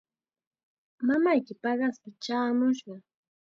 [1.07, 2.95] Mamayki paqaspa chaamushqa.